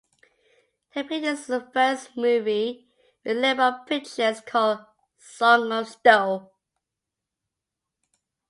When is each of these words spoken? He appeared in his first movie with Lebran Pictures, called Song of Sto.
He 0.93 0.99
appeared 1.01 1.23
in 1.25 1.37
his 1.37 1.45
first 1.73 2.17
movie 2.17 2.87
with 3.23 3.37
Lebran 3.37 3.85
Pictures, 3.85 4.41
called 4.41 4.79
Song 5.19 5.71
of 5.71 5.87
Sto. 5.89 6.49